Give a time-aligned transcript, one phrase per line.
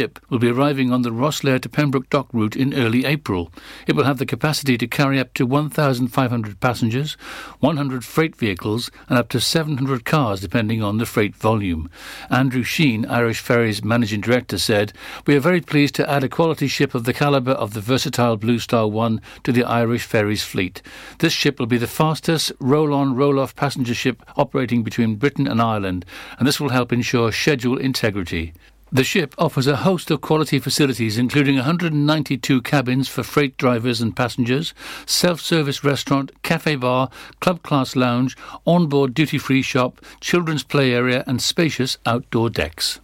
[0.00, 3.52] ship will be arriving on the Rosslare to Pembroke Dock route in early April.
[3.88, 7.14] It will have the capacity to carry up to 1,500 passengers,
[7.58, 11.90] 100 freight vehicles, and up to 700 cars, depending on the freight volume.
[12.30, 14.92] Andrew Sheen, Irish Ferries Managing Director, said,
[15.26, 18.36] We are very pleased to add a quality ship of the calibre of the versatile
[18.36, 20.80] Blue Star 1 to the Irish Ferries fleet.
[21.18, 25.48] This ship will be the fastest roll on, roll off passenger ship operating between Britain
[25.48, 26.04] and Ireland,
[26.38, 28.52] and this will help ensure schedule integrity.
[28.90, 34.16] The ship offers a host of quality facilities, including 192 cabins for freight drivers and
[34.16, 34.72] passengers,
[35.04, 37.10] self service restaurant, cafe bar,
[37.40, 38.34] club class lounge,
[38.66, 42.98] onboard duty free shop, children's play area, and spacious outdoor decks.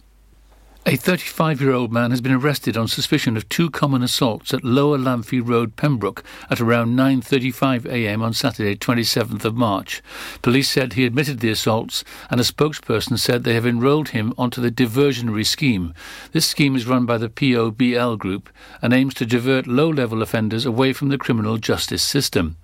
[0.87, 4.63] A 35 year old man has been arrested on suspicion of two common assaults at
[4.63, 10.03] Lower Lamphey Road, Pembroke, at around 9.35 am on Saturday, 27th of March.
[10.43, 14.61] Police said he admitted the assaults, and a spokesperson said they have enrolled him onto
[14.61, 15.91] the diversionary scheme.
[16.33, 20.67] This scheme is run by the POBL group and aims to divert low level offenders
[20.67, 22.57] away from the criminal justice system.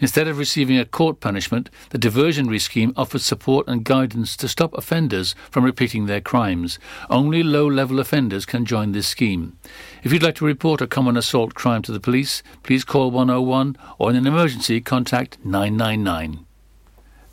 [0.00, 4.74] Instead of receiving a court punishment, the diversionary scheme offers support and guidance to stop
[4.74, 6.80] offenders from repeating their crimes.
[7.08, 9.58] Only low level offenders can join this scheme.
[10.02, 13.76] If you'd like to report a common assault crime to the police, please call 101
[13.98, 16.46] or in an emergency contact 999.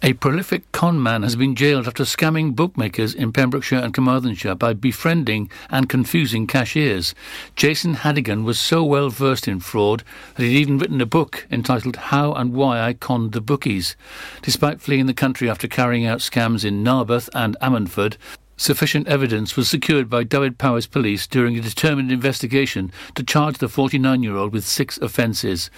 [0.04, 4.74] A prolific con man has been jailed after scamming bookmakers in Pembrokeshire and Carmarthenshire by
[4.74, 7.16] befriending and confusing cashiers.
[7.56, 10.04] Jason Hadigan was so well versed in fraud
[10.36, 13.96] that he'd even written a book entitled How and Why I Conned the Bookies.
[14.44, 18.18] Despite fleeing the country after carrying out scams in Narberth and Ammanford,
[18.58, 24.24] Sufficient evidence was secured by Dyfed-Powys police during a determined investigation to charge the 49
[24.24, 25.70] year old with six offences.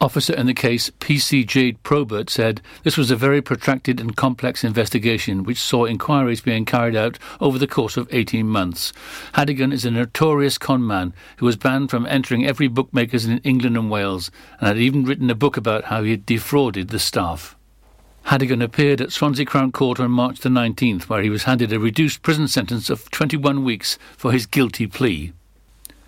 [0.00, 4.64] Officer in the case, PC Jade Probert, said this was a very protracted and complex
[4.64, 8.92] investigation which saw inquiries being carried out over the course of 18 months.
[9.34, 13.90] Hadigan is a notorious conman who was banned from entering every bookmakers in England and
[13.90, 17.56] Wales and had even written a book about how he had defrauded the staff.
[18.26, 21.78] Hadigan appeared at Swansea Crown Court on March the 19th, where he was handed a
[21.78, 25.32] reduced prison sentence of 21 weeks for his guilty plea.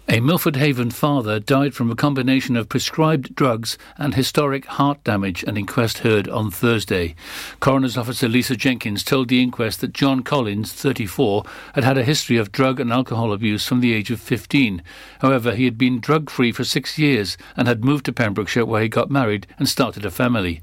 [0.08, 5.42] A Milford Haven father died from a combination of prescribed drugs and historic heart damage,
[5.42, 7.16] an inquest heard on Thursday.
[7.58, 11.42] Coroner's officer Lisa Jenkins told the inquest that John Collins, 34,
[11.74, 14.80] had had a history of drug and alcohol abuse from the age of 15.
[15.22, 18.82] However, he had been drug free for six years and had moved to Pembrokeshire where
[18.82, 20.62] he got married and started a family.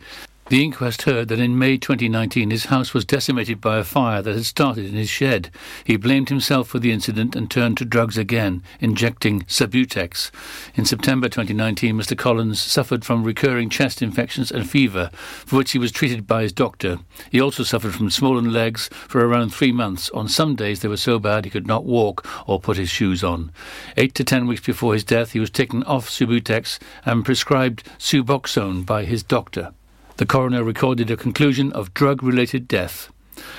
[0.50, 4.36] The inquest heard that in May 2019 his house was decimated by a fire that
[4.36, 5.50] had started in his shed.
[5.86, 10.32] He blamed himself for the incident and turned to drugs again, injecting Subutex.
[10.76, 12.18] In September 2019, Mr.
[12.18, 16.52] Collins suffered from recurring chest infections and fever, for which he was treated by his
[16.52, 17.00] doctor.
[17.32, 20.09] He also suffered from swollen legs for around three months.
[20.09, 23.24] On some days they were so bad he could not walk or put his shoes
[23.24, 23.50] on.
[23.96, 28.86] Eight to ten weeks before his death, he was taken off Subutex and prescribed Suboxone
[28.86, 29.72] by his doctor.
[30.18, 33.12] The coroner recorded a conclusion of drug related death.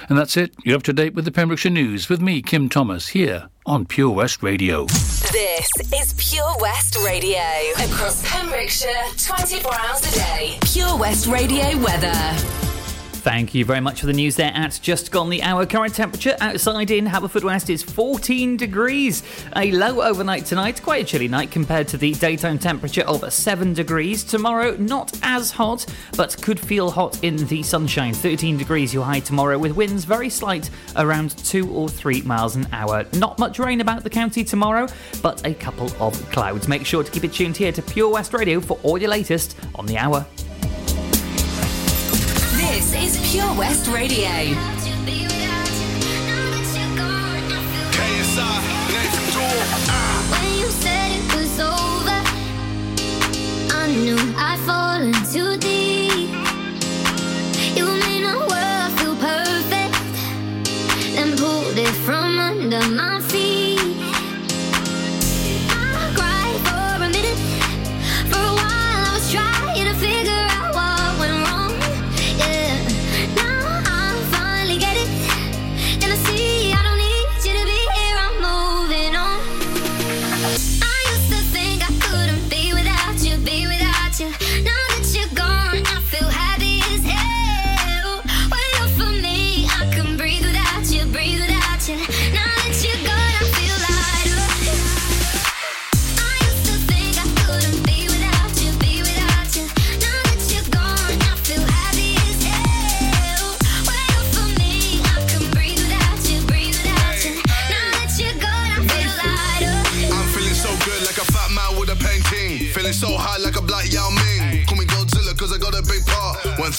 [0.08, 0.54] And that's it.
[0.64, 4.10] You're up to date with the Pembrokeshire News with me, Kim Thomas, here on Pure
[4.10, 4.84] West Radio.
[4.84, 7.40] This is Pure West Radio.
[7.78, 10.58] Across Pembrokeshire, 24 hours a day.
[10.62, 12.73] Pure West Radio weather.
[13.24, 15.64] Thank you very much for the news there at Just Gone the Hour.
[15.64, 19.22] Current temperature outside in Haverfordwest is 14 degrees.
[19.56, 23.72] A low overnight tonight, quite a chilly night compared to the daytime temperature of 7
[23.72, 24.24] degrees.
[24.24, 25.86] Tomorrow, not as hot,
[26.18, 28.12] but could feel hot in the sunshine.
[28.12, 32.68] 13 degrees your high tomorrow, with winds very slight, around 2 or 3 miles an
[32.72, 33.06] hour.
[33.14, 34.86] Not much rain about the county tomorrow,
[35.22, 36.68] but a couple of clouds.
[36.68, 39.56] Make sure to keep it tuned here to Pure West Radio for all your latest
[39.76, 40.26] on the hour.
[42.94, 44.28] This is Pure West Radio.
[50.30, 52.22] When you said it was over,
[53.74, 55.73] I knew I'd fallen too deep.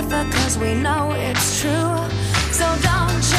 [0.00, 1.96] differ cause we know it's true.
[2.52, 3.29] So don't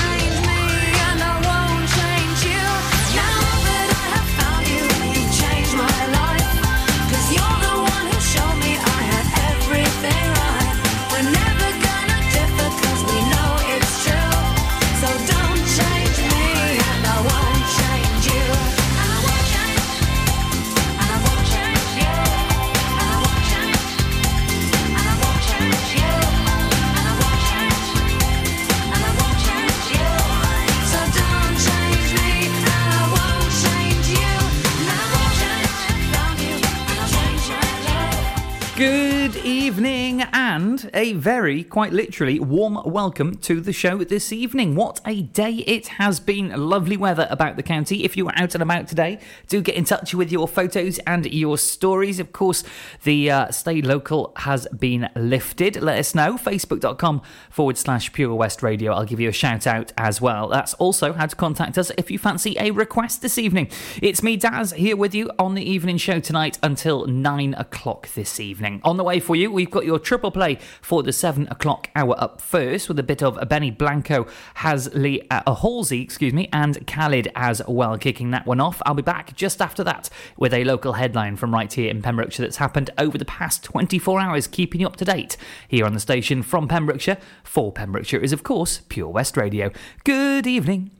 [40.62, 44.75] and a very, quite literally, warm welcome to the show this evening.
[44.75, 46.50] What a day it has been.
[46.50, 48.03] Lovely weather about the county.
[48.03, 51.25] If you were out and about today, do get in touch with your photos and
[51.25, 52.20] your stories.
[52.20, 52.63] Of course,
[53.03, 55.82] the uh, stay local has been lifted.
[55.82, 56.38] Let us know.
[56.38, 58.94] Facebook.com forward slash Pure West Radio.
[58.94, 60.48] I'll give you a shout out as well.
[60.48, 63.72] That's also how to contact us if you fancy a request this evening.
[64.00, 68.39] It's me, Daz, here with you on the evening show tonight until nine o'clock this
[68.39, 68.80] evening.
[68.84, 70.50] On the way for you, we've got your triple play
[70.81, 74.27] for the seven o'clock hour up first with a bit of Benny Blanco,
[74.58, 78.81] Hasley, uh, Halsey, excuse me, and Khalid as well, kicking that one off.
[78.86, 82.46] I'll be back just after that with a local headline from right here in Pembrokeshire
[82.46, 86.00] that's happened over the past 24 hours, keeping you up to date here on the
[86.00, 87.17] station from Pembrokeshire.
[87.43, 89.72] For Pembrokeshire is, of course, Pure West Radio.
[90.03, 90.91] Good evening.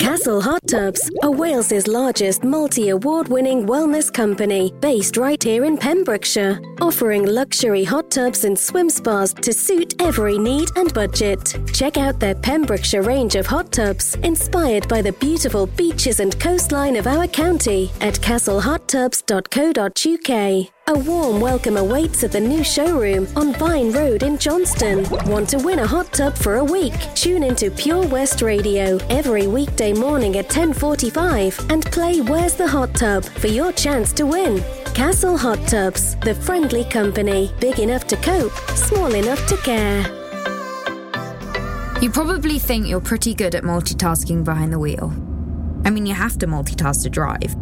[0.00, 5.76] Castle Hot Tubs are Wales's largest multi award winning wellness company based right here in
[5.76, 11.58] Pembrokeshire, offering luxury hot tubs and swim spas to suit every need and budget.
[11.72, 16.96] Check out their Pembrokeshire range of hot tubs inspired by the beautiful beaches and coastline
[16.96, 20.75] of our county at castlehottubs.co.uk.
[20.88, 25.04] A warm welcome awaits at the new showroom on Vine Road in Johnston.
[25.28, 26.94] Want to win a hot tub for a week?
[27.16, 32.94] Tune into Pure West Radio every weekday morning at 10:45 and play Where's the Hot
[32.94, 34.62] Tub for your chance to win.
[34.94, 40.02] Castle Hot Tubs, the friendly company, big enough to cope, small enough to care.
[42.00, 45.12] You probably think you're pretty good at multitasking behind the wheel.
[45.84, 47.56] I mean, you have to multitask to drive.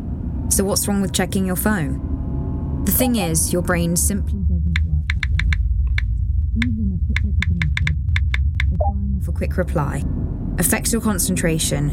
[0.50, 2.13] So, what's wrong with checking your phone?
[2.84, 5.10] The thing is, your brain simply doesn't work.
[6.64, 7.54] Even a quick look at
[9.34, 10.02] quick reply,
[10.58, 11.90] affects your concentration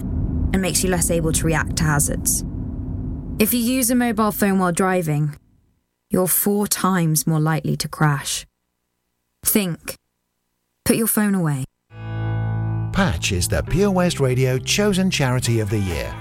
[0.54, 2.46] and makes you less able to react to hazards.
[3.40, 5.36] If you use a mobile phone while driving,
[6.10, 8.46] you're four times more likely to crash.
[9.44, 9.96] Think.
[10.86, 11.66] Put your phone away.
[12.94, 16.21] Patch is the Pure West Radio chosen charity of the year.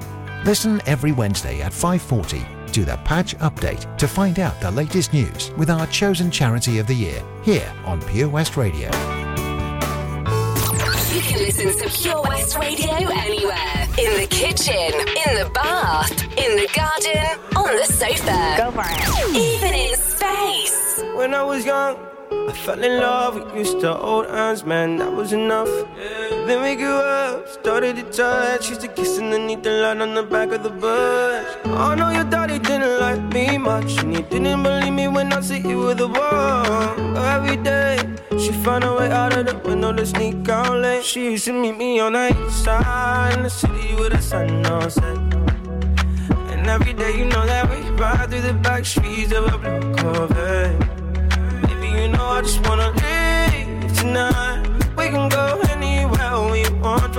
[0.43, 2.43] Listen every Wednesday at 5:40
[2.73, 6.87] to the Patch Update to find out the latest news with our chosen charity of
[6.87, 8.89] the year here on Pure West Radio.
[11.13, 13.87] You can listen to Pure West Radio anywhere.
[13.99, 14.91] In the kitchen,
[15.27, 18.55] in the bath, in the garden, on the sofa.
[18.57, 19.35] Go for it.
[19.35, 21.03] Even in space.
[21.13, 21.97] When I was young,
[22.49, 23.35] I fell in love.
[23.53, 25.69] We used to hold hands, man, that was enough.
[26.51, 28.67] Then we grew up, started to touch.
[28.67, 31.45] Used to kiss underneath the light on the back of the bus.
[31.63, 35.39] I know your daddy didn't like me much, and he didn't believe me when I
[35.39, 37.15] said you were the one.
[37.15, 37.99] Every day,
[38.37, 41.05] she found a way out of the window to sneak out late.
[41.05, 44.65] She used to meet me on the east side in the city with the sun
[44.65, 45.17] on set.
[46.51, 49.95] And every day, you know that we ride through the back streets of a blue
[49.95, 50.77] Corvette.
[51.61, 54.50] Baby, you know I just wanna leave tonight.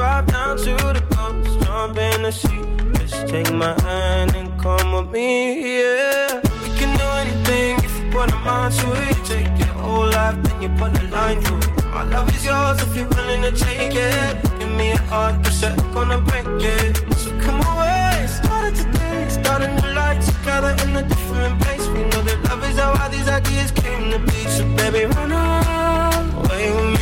[0.02, 2.62] Drive down to the coast, jump in the sea.
[2.99, 6.40] Just take my hand and come with me, yeah.
[6.61, 9.25] We can do anything if you put a mind to it.
[9.25, 11.85] Take your whole life, then you put a line through it.
[11.94, 14.42] My love is yours if you're willing to take it.
[14.59, 16.97] Give me a heart, cause I'm gonna break it.
[17.18, 21.87] So come away, started today, start a new life together in a different place.
[21.87, 24.40] We know that love is how all these ideas came to be.
[24.50, 27.01] So baby, run away with me.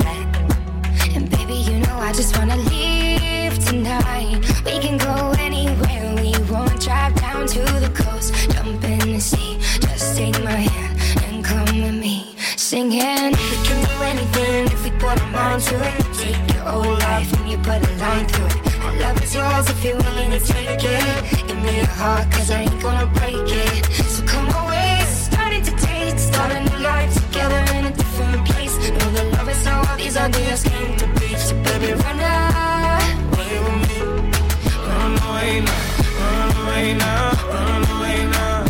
[2.11, 4.35] I just wanna leave tonight.
[4.65, 6.81] We can go anywhere we want.
[6.81, 9.57] Drive down to the coast, jump in the sea.
[9.79, 13.31] Just take my hand and come with me, singing.
[13.31, 16.03] We can do anything if we put our mind to it.
[16.19, 18.79] Take your whole life and you put a line through it.
[18.83, 21.47] My love is yours if you're willing to take it.
[21.47, 23.85] Give me your heart, cause I ain't gonna break it.
[24.11, 28.75] So come away, starting to taste, start a new life together in a different place.
[28.89, 29.41] Know the love
[30.33, 31.10] just came to
[31.81, 31.89] Run
[35.17, 35.81] away now,
[36.19, 38.61] run away now, run away now.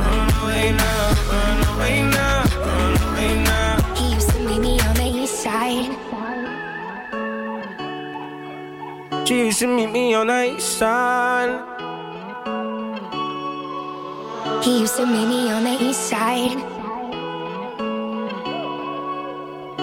[0.00, 3.76] Run away now, run away now, run away now.
[3.94, 5.90] He used to meet me on the east side.
[9.28, 11.60] Used to meet me on the east side.
[14.64, 16.69] He used to meet me on the east side.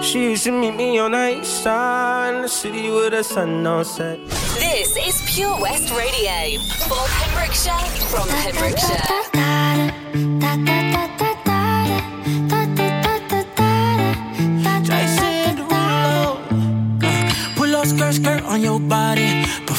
[0.08, 3.66] She used to meet me on the east side, in the city with the sun
[3.66, 4.18] on set.
[4.56, 7.76] This is Pure West Radio for Pembrokeshire
[8.08, 9.04] from Pembrokeshire.
[14.82, 16.40] Jason Derulo.
[17.56, 19.44] Pull up skirt, skirt on your body.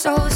[0.00, 0.29] so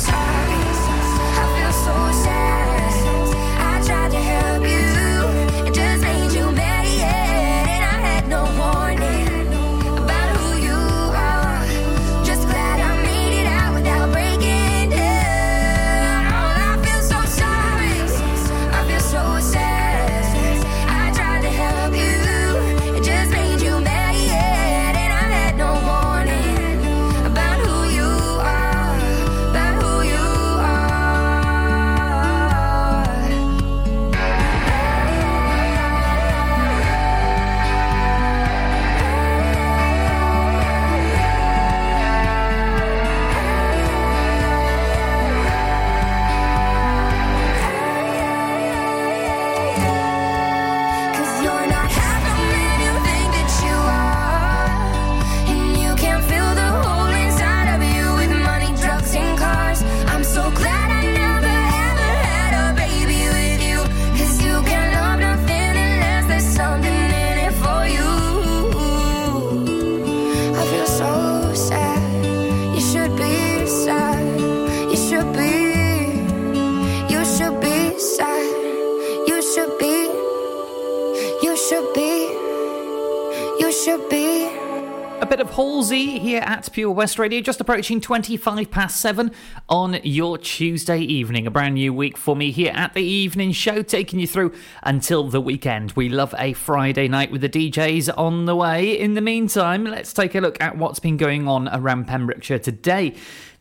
[86.74, 89.30] Pure West Radio, just approaching 25 past 7
[89.68, 91.46] on your Tuesday evening.
[91.46, 95.28] A brand new week for me here at the evening show, taking you through until
[95.28, 95.92] the weekend.
[95.92, 98.98] We love a Friday night with the DJs on the way.
[98.98, 103.14] In the meantime, let's take a look at what's been going on around Pembrokeshire today.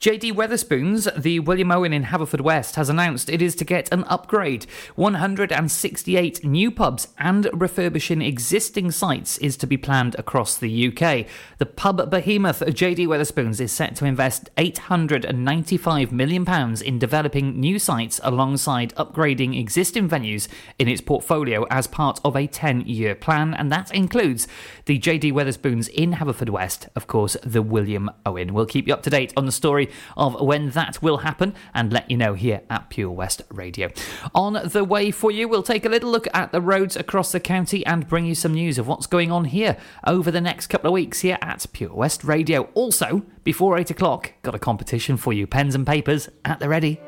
[0.04, 4.66] JD Wetherspoons, the William Owen in Haverfordwest, has announced it is to get an upgrade.
[4.96, 11.26] 168 new pubs and refurbishing existing sites is to be planned across the UK.
[11.58, 18.20] The pub behemoth JD Wetherspoons is set to invest £895 million in developing new sites
[18.26, 23.72] alongside upgrading existing venues in its portfolio as part of a 10 year plan, and
[23.72, 24.50] that includes
[24.84, 28.54] the JD Wetherspoons in Haverfordwest, of course, the William Owen.
[28.54, 31.92] We'll keep you up to date on the story of when that will happen and
[31.92, 33.90] let you know here at Pure West Radio.
[34.34, 37.40] On the way for you, we'll take a little look at the roads across the
[37.40, 40.88] county and bring you some news of what's going on here over the next couple
[40.88, 42.70] of weeks here at Pure West Radio.
[42.74, 45.48] Also, before 8 o'clock, got a competition for you.
[45.48, 47.00] Pens and papers at the ready.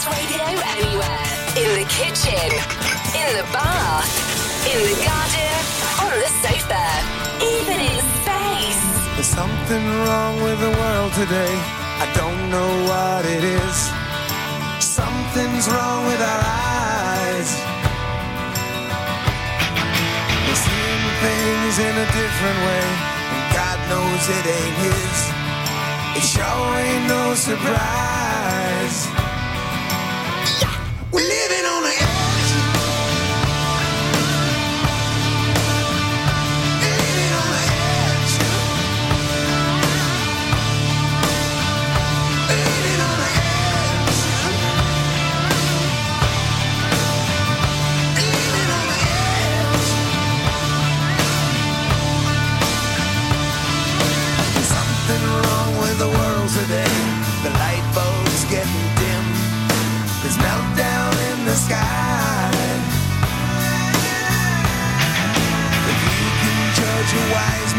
[0.00, 1.24] West Radio anywhere.
[1.60, 2.48] In the kitchen,
[3.12, 4.08] in the bath,
[4.64, 5.56] in the garden,
[6.00, 6.84] on the sofa,
[7.44, 8.80] even in space.
[9.14, 11.52] There's something wrong with the world today.
[12.00, 13.76] I don't know what it is.
[14.80, 17.50] Something's wrong with our eyes.
[20.46, 22.86] We're seeing things in a different way,
[23.36, 25.18] and God knows it ain't His.
[26.16, 29.29] It sure ain't no surprise.
[31.12, 32.09] We're living on the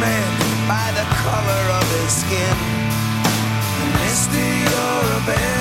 [0.01, 0.33] man
[0.67, 2.57] by the color of his skin,
[4.01, 5.60] mister, you're a better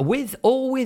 [0.00, 0.35] with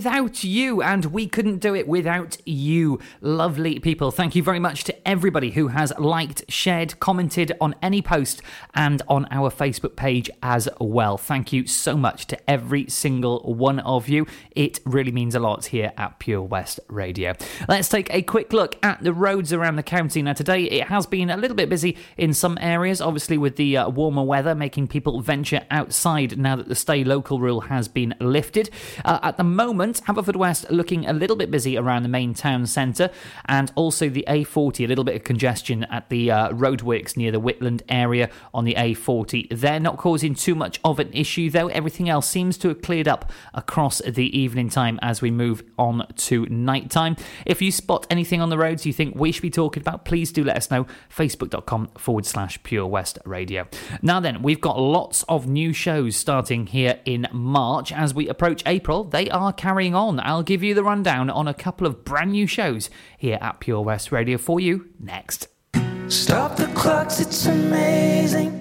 [0.00, 4.10] without you, and we couldn't do it without you, lovely people.
[4.10, 8.40] Thank you very much to everybody who has liked, shared, commented on any post
[8.72, 11.18] and on our Facebook page as well.
[11.18, 14.26] Thank you so much to every single one of you.
[14.52, 17.34] It really means a lot here at Pure West Radio.
[17.68, 20.22] Let's take a quick look at the roads around the county.
[20.22, 23.76] Now, today it has been a little bit busy in some areas, obviously, with the
[23.76, 28.14] uh, warmer weather making people venture outside now that the stay local rule has been
[28.18, 28.70] lifted.
[29.04, 33.10] Uh, at the moment, Haverfordwest looking a little bit busy around the main town centre
[33.46, 37.40] and also the A40, a little bit of congestion at the uh, roadworks near the
[37.40, 39.48] Whitland area on the A40.
[39.50, 41.68] They're not causing too much of an issue, though.
[41.68, 46.06] Everything else seems to have cleared up across the evening time as we move on
[46.16, 47.16] to night time.
[47.46, 50.32] If you spot anything on the roads you think we should be talking about, please
[50.32, 50.86] do let us know.
[51.14, 53.66] Facebook.com forward slash Pure West Radio.
[54.02, 57.92] Now, then, we've got lots of new shows starting here in March.
[57.92, 60.20] As we approach April, they are carrying on.
[60.20, 63.80] I'll give you the rundown on a couple of brand new shows here at Pure
[63.80, 65.48] West Radio for you next.
[66.08, 68.52] Stop the clocks, it's amazing.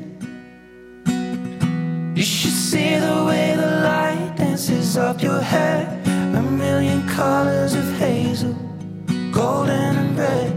[2.15, 5.41] You should see the way the light dances up your.
[5.41, 8.53] A million colors of hazel,
[9.33, 10.53] golden and red.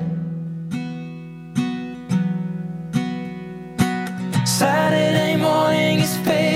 [4.46, 6.51] Saturday morning is fading.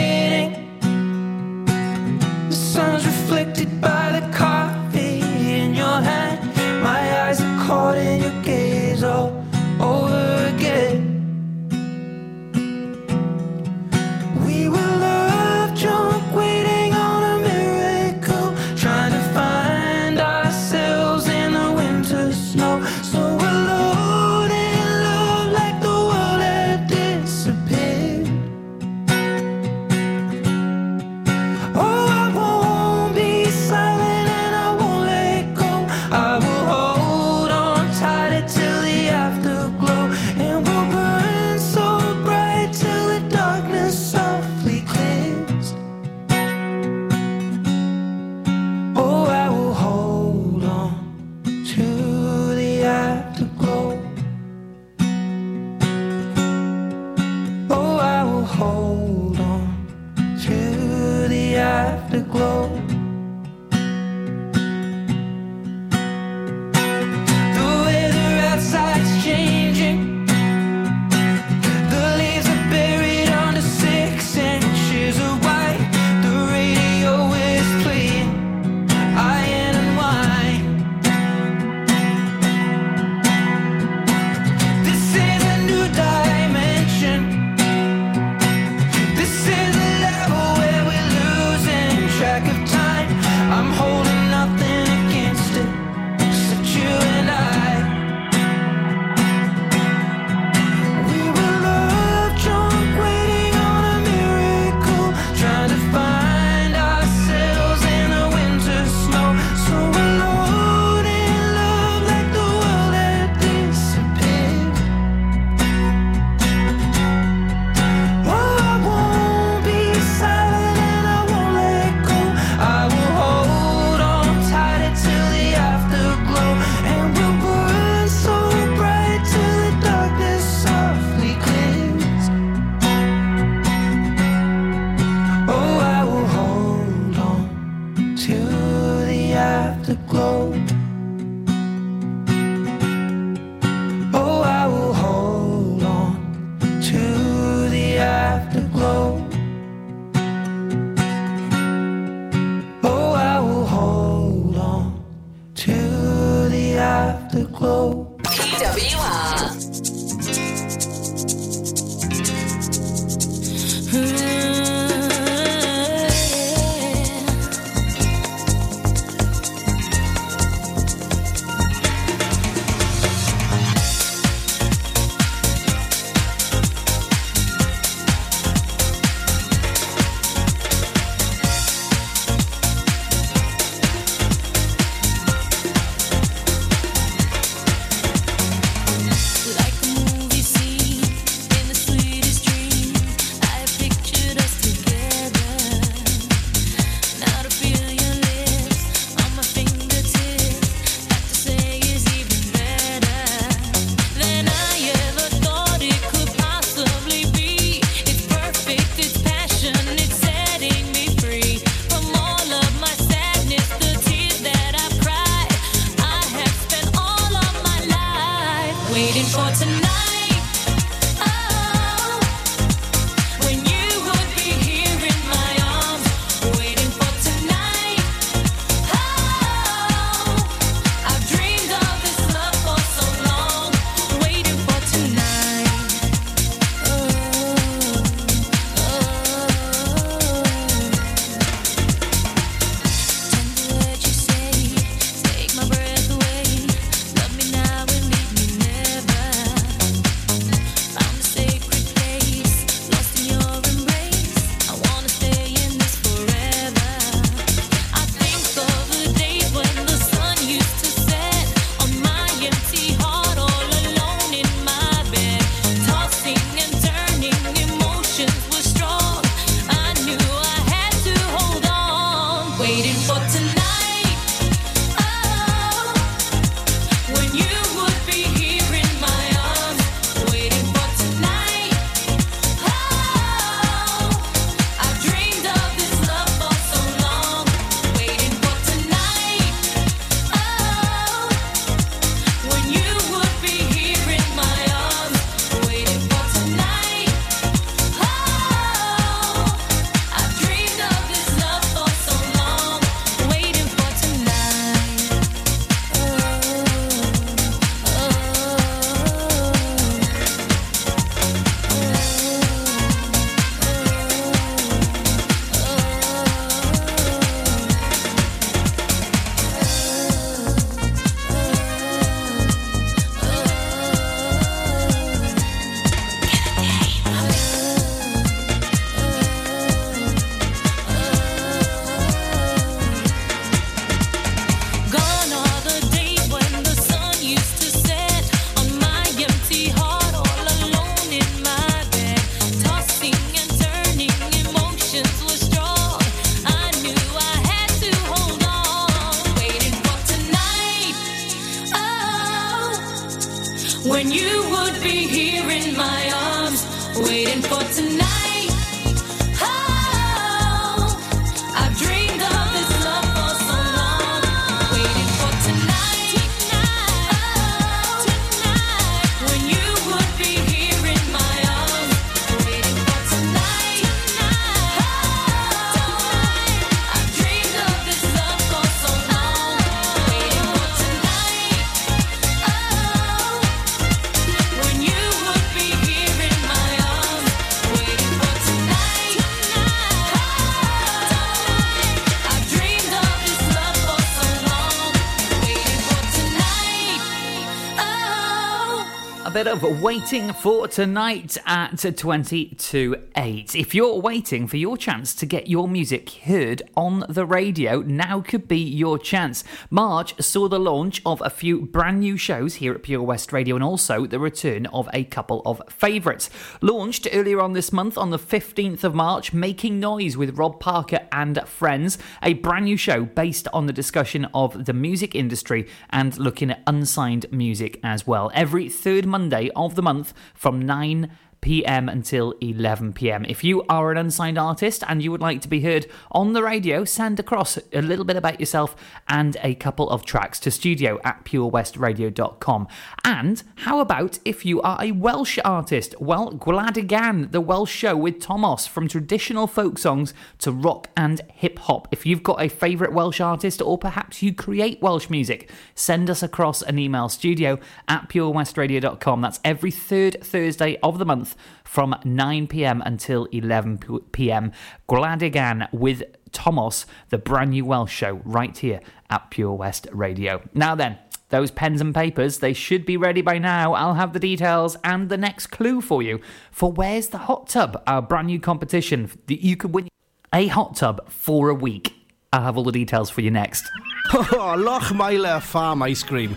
[399.62, 403.54] Waiting for tonight at 20 to 8.
[403.54, 408.20] If you're waiting for your chance to get your music heard on the radio, now
[408.20, 409.44] could be your chance.
[409.70, 413.54] March saw the launch of a few brand new shows here at Pure West Radio
[413.54, 416.28] and also the return of a couple of favourites.
[416.60, 421.00] Launched earlier on this month on the 15th of March, Making Noise with Rob Parker
[421.12, 426.18] and Friends, a brand new show based on the discussion of the music industry and
[426.18, 428.30] looking at unsigned music as well.
[428.34, 431.10] Every third Monday of the month from 9
[431.40, 433.24] pm until 11 pm.
[433.24, 436.42] If you are an unsigned artist and you would like to be heard on the
[436.42, 438.74] radio, send across a little bit about yourself
[439.08, 442.68] and a couple of tracks to studio at purewestradio.com.
[443.04, 445.94] And how about if you are a Welsh artist?
[446.00, 451.58] Well, Gwladigan, the Welsh show with Tomos, from traditional folk songs to rock and hip
[451.60, 451.88] hop.
[451.92, 456.22] If you've got a favourite Welsh artist or perhaps you create Welsh music, send us
[456.22, 457.58] across an email studio
[457.88, 459.20] at purewestradio.com.
[459.20, 461.25] That's every third Thursday of the month
[461.64, 463.78] from 9 pm until 11
[464.12, 464.52] pm.
[464.86, 466.02] Gladigan with
[466.32, 470.42] Tomos, the brand new Welsh show, right here at Pure West Radio.
[470.54, 470.98] Now then,
[471.30, 473.74] those pens and papers, they should be ready by now.
[473.74, 476.20] I'll have the details and the next clue for you
[476.50, 479.88] for Where's the Hot Tub, our brand new competition that you could win
[480.32, 481.94] a hot tub for a week.
[482.32, 483.64] I'll have all the details for you next.
[484.10, 486.36] Lochmeyler Farm Ice Cream.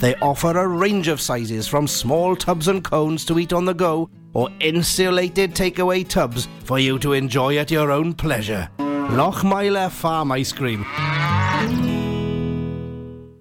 [0.00, 3.74] They offer a range of sizes from small tubs and cones to eat on the
[3.74, 8.68] go or insulated takeaway tubs for you to enjoy at your own pleasure.
[8.78, 10.84] Lochmeyler Farm Ice Cream.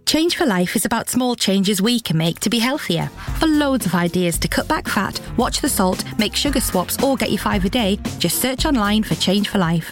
[0.07, 3.07] Change for Life is about small changes we can make to be healthier.
[3.39, 7.17] For loads of ideas to cut back fat, watch the salt, make sugar swaps, or
[7.17, 9.91] get your five a day, just search online for Change for Life.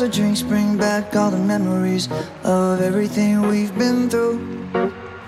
[0.00, 2.08] The drinks bring back all the memories
[2.42, 4.38] of everything we've been through.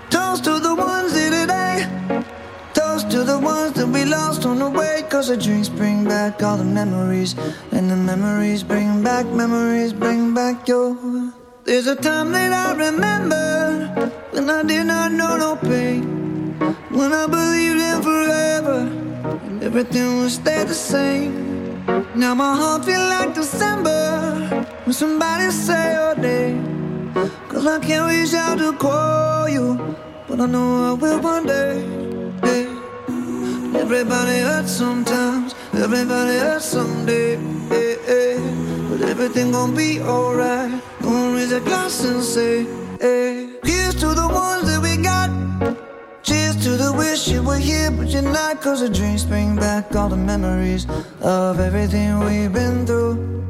[0.08, 1.86] Toast to the ones here today.
[2.72, 5.04] Toast to the ones that we lost on the way.
[5.10, 7.34] Cause the drinks bring back all the memories.
[7.70, 10.96] And the memories bring back, memories bring back your.
[11.64, 13.51] There's a time that I remember
[27.82, 29.96] can't reach out to call you,
[30.28, 31.82] but I know I will one day.
[32.42, 32.66] Hey.
[33.78, 37.36] Everybody hurts sometimes, everybody hurts someday.
[37.68, 38.36] Hey, hey.
[38.88, 40.80] But everything gon' be alright.
[41.02, 42.64] Gonna raise a glass and say,
[43.00, 43.50] hey.
[43.64, 45.30] Here's to the ones that we got.
[46.22, 48.60] Cheers to the wish you were here, but you're not.
[48.60, 50.86] Cause the dreams bring back all the memories
[51.20, 53.41] of everything we've been through.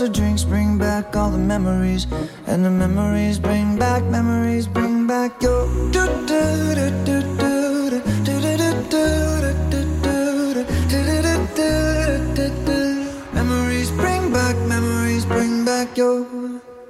[0.00, 2.06] Cause the drinks bring back all the memories.
[2.46, 5.66] And the memories bring back, memories bring back your.
[13.34, 16.26] Memories bring back, memories bring back your.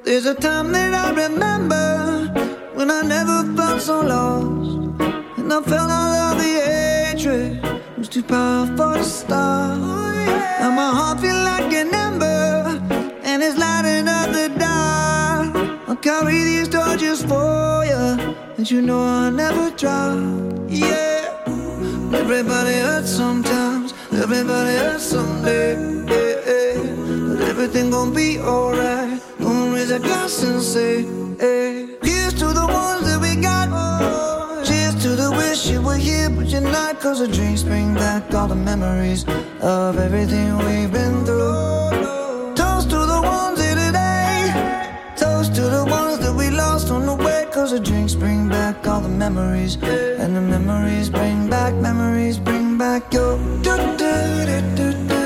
[0.04, 2.28] There's a time that I remember
[2.74, 5.00] when I never felt so lost.
[5.36, 9.78] And I felt all of the hatred was too powerful to stop.
[10.60, 12.59] Now my heart feel like an ember,
[13.40, 15.88] and it's lighting up the dark.
[15.88, 20.18] I'll carry these torches for you, and you know I'll never drop.
[20.68, 21.42] Yeah,
[22.12, 25.72] everybody hurts sometimes, everybody hurts someday.
[26.06, 27.28] Yeah, yeah.
[27.28, 29.22] But everything gon' be alright.
[29.38, 31.02] Gonna raise a glass and say,
[31.38, 31.96] hey.
[32.02, 33.68] Here's to the ones that we got.
[34.66, 37.00] Cheers to the wish you were here, but you're not.
[37.00, 39.24] Cause the drinks bring back all the memories
[39.62, 42.19] of everything we've been through.
[45.54, 47.46] To the ones that we lost on the way.
[47.52, 49.76] Cause the drinks bring back all the memories.
[49.82, 53.36] And the memories bring back, memories bring back your.
[53.62, 54.12] do do
[54.76, 55.19] do do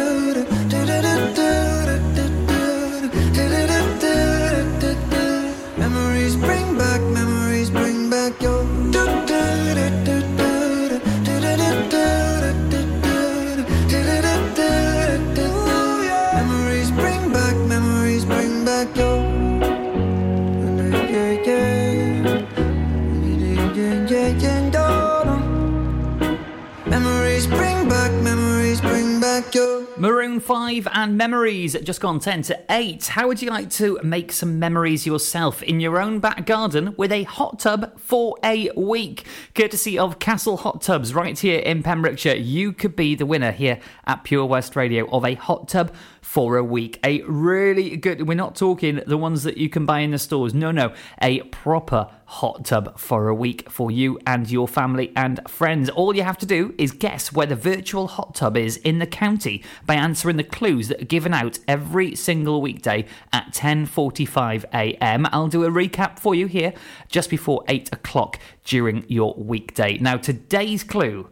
[30.35, 30.45] your.
[30.45, 33.07] Maroon 5 and Memories just gone 10 to 8.
[33.07, 37.13] How would you like to make some memories yourself in your own back garden with
[37.13, 39.25] a hot tub for a week?
[39.55, 42.35] Courtesy of Castle Hot Tubs right here in Pembrokeshire.
[42.35, 46.57] You could be the winner here at Pure West Radio of a hot tub for
[46.57, 46.99] a week.
[47.05, 50.53] A really good, we're not talking the ones that you can buy in the stores.
[50.53, 55.41] No, no, a proper hot tub for a week for you and your family and
[55.49, 55.89] friends.
[55.89, 59.07] All you have to do is guess where the virtual hot tub is in the
[59.07, 65.29] county by answering the clues that are given out every single weekday at 10:45 a.m.
[65.31, 66.73] I'll do a recap for you here
[67.09, 69.99] just before 8 o'clock during your weekday.
[69.99, 71.31] Now today's clue: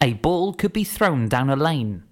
[0.00, 2.04] a ball could be thrown down a lane.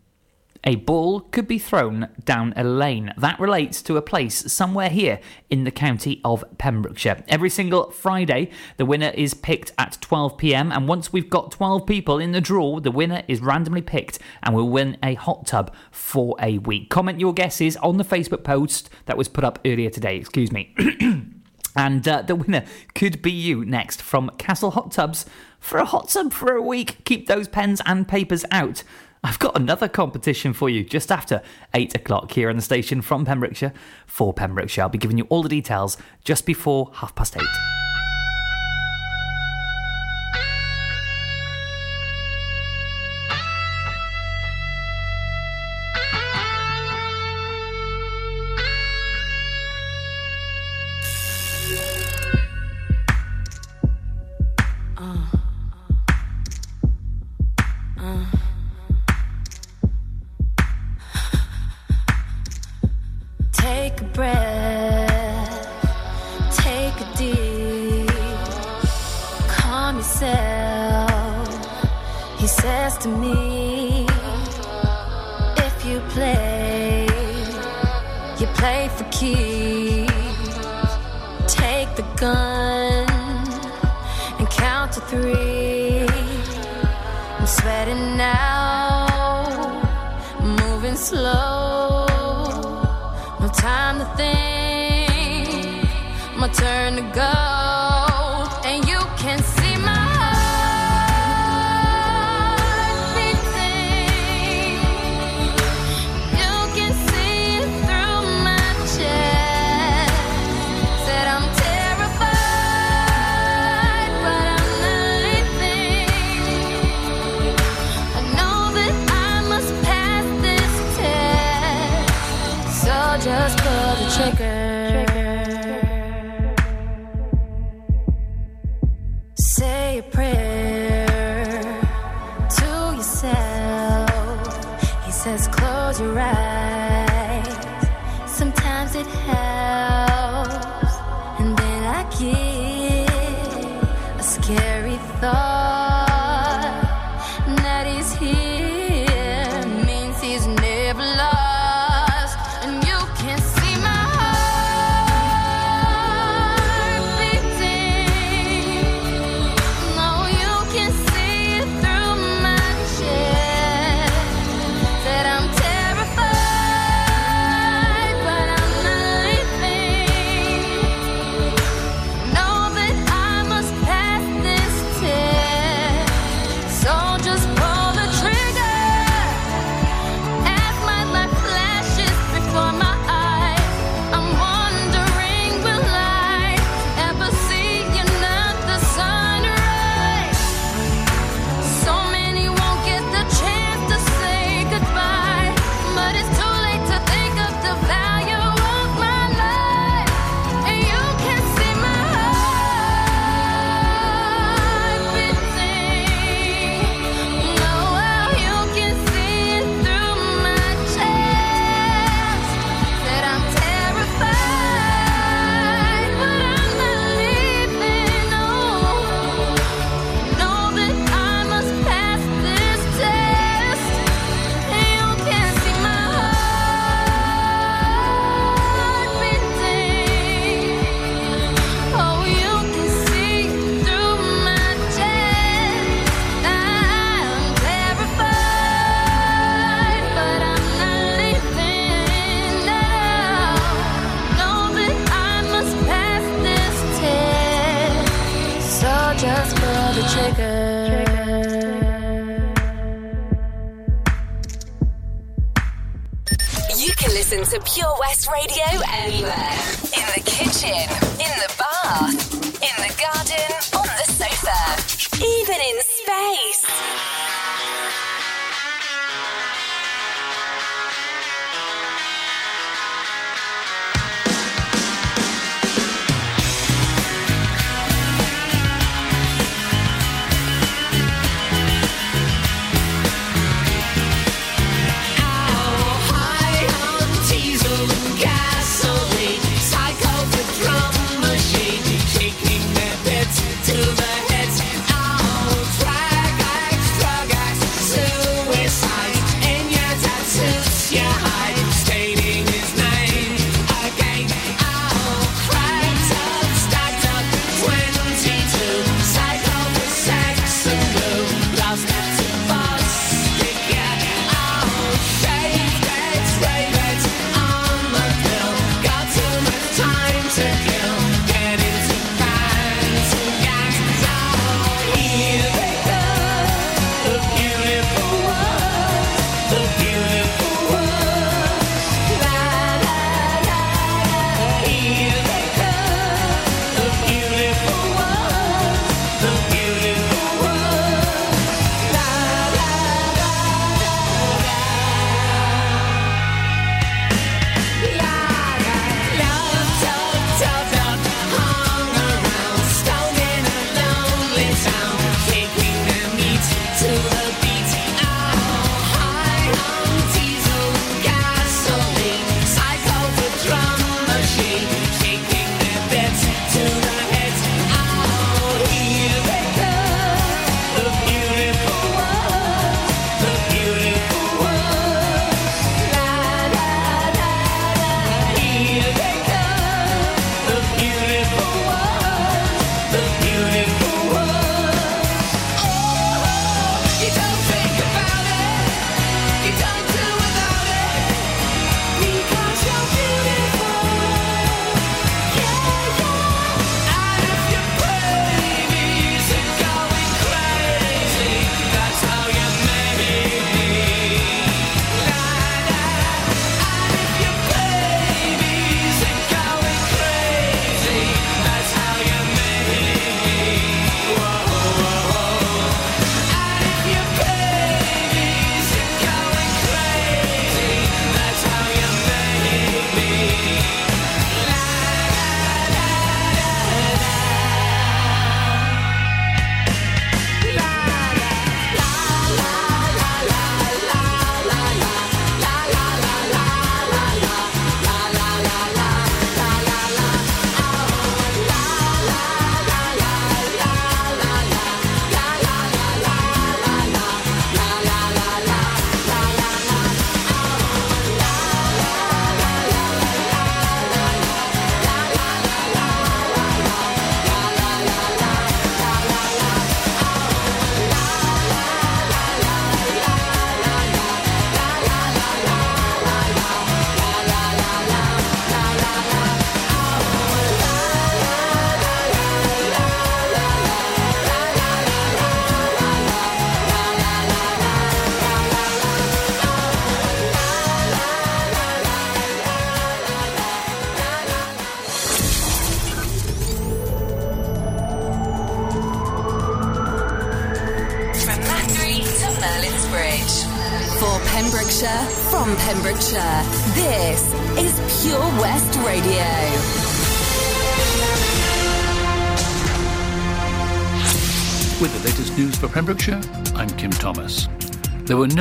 [0.64, 3.14] A ball could be thrown down a lane.
[3.16, 7.24] That relates to a place somewhere here in the county of Pembrokeshire.
[7.28, 11.86] Every single Friday, the winner is picked at 12 pm, and once we've got 12
[11.86, 15.72] people in the draw, the winner is randomly picked and will win a hot tub
[15.90, 16.90] for a week.
[16.90, 20.16] Comment your guesses on the Facebook post that was put up earlier today.
[20.16, 20.74] Excuse me.
[21.76, 25.24] And uh, the winner could be you next from Castle Hot Tubs
[25.60, 27.04] for a hot tub for a week.
[27.04, 28.82] Keep those pens and papers out
[29.22, 31.42] I've got another competition for you just after
[31.74, 33.74] 8 o'clock here on the station from Pembrokeshire
[34.06, 34.84] for Pembrokeshire.
[34.84, 37.42] I'll be giving you all the details just before half past 8.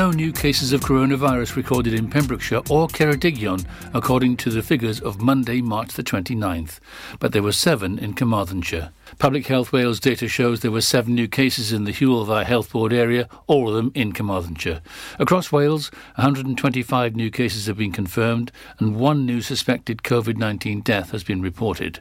[0.09, 5.21] No new cases of coronavirus recorded in Pembrokeshire or Ceredigion, according to the figures of
[5.21, 6.79] Monday, March the 29th,
[7.19, 8.89] but there were seven in Carmarthenshire.
[9.19, 12.71] Public Health Wales data shows there were seven new cases in the Hywel Dda Health
[12.71, 14.81] Board area, all of them in Carmarthenshire.
[15.19, 21.23] Across Wales, 125 new cases have been confirmed and one new suspected COVID-19 death has
[21.23, 21.99] been reported.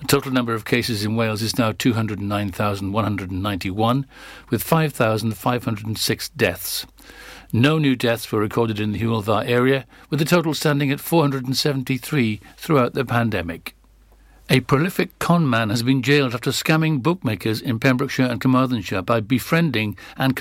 [0.00, 4.06] The total number of cases in Wales is now 209,191,
[4.50, 6.84] with 5,506 deaths.
[7.52, 11.00] No new deaths were recorded in the Hywel Dda area, with the total standing at
[11.00, 13.74] 473 throughout the pandemic.
[14.48, 19.18] A prolific con man has been jailed after scamming bookmakers in Pembrokeshire and Carmarthenshire by
[19.18, 20.36] befriending and